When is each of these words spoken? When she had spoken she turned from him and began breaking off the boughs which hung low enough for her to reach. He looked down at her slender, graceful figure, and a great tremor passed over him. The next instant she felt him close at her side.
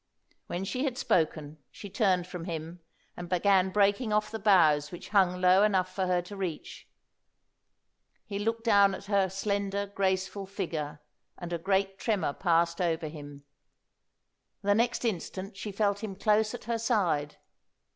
When 0.47 0.63
she 0.63 0.83
had 0.83 0.97
spoken 0.97 1.59
she 1.69 1.87
turned 1.87 2.25
from 2.25 2.45
him 2.45 2.79
and 3.15 3.29
began 3.29 3.69
breaking 3.69 4.11
off 4.11 4.31
the 4.31 4.39
boughs 4.39 4.91
which 4.91 5.09
hung 5.09 5.39
low 5.39 5.61
enough 5.61 5.93
for 5.93 6.07
her 6.07 6.23
to 6.23 6.35
reach. 6.35 6.89
He 8.25 8.39
looked 8.39 8.63
down 8.63 8.95
at 8.95 9.05
her 9.05 9.29
slender, 9.29 9.85
graceful 9.85 10.47
figure, 10.47 11.01
and 11.37 11.53
a 11.53 11.59
great 11.59 11.99
tremor 11.99 12.33
passed 12.33 12.81
over 12.81 13.09
him. 13.09 13.45
The 14.63 14.73
next 14.73 15.05
instant 15.05 15.55
she 15.55 15.71
felt 15.71 16.03
him 16.03 16.15
close 16.15 16.55
at 16.55 16.63
her 16.63 16.79
side. 16.79 17.37